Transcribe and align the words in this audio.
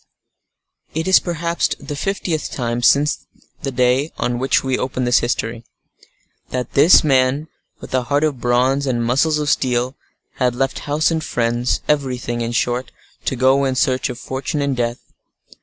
It 0.95 1.05
was 1.05 1.19
perhaps 1.19 1.67
the 1.79 1.95
fiftieth 1.95 2.49
time 2.49 2.81
since 2.81 3.27
the 3.61 3.69
day 3.71 4.11
on 4.17 4.39
which 4.39 4.63
we 4.63 4.75
open 4.75 5.03
this 5.03 5.19
history, 5.19 5.63
that 6.49 6.73
this 6.73 7.03
man, 7.03 7.47
with 7.79 7.93
a 7.93 8.01
heart 8.05 8.23
of 8.23 8.41
bronze 8.41 8.87
and 8.87 9.03
muscles 9.05 9.37
of 9.37 9.47
steel, 9.47 9.95
had 10.37 10.55
left 10.55 10.79
house 10.89 11.11
and 11.11 11.23
friends, 11.23 11.81
everything, 11.87 12.41
in 12.41 12.53
short, 12.53 12.91
to 13.25 13.35
go 13.35 13.63
in 13.63 13.75
search 13.75 14.09
of 14.09 14.17
fortune 14.17 14.59
and 14.63 14.75
death. 14.75 14.97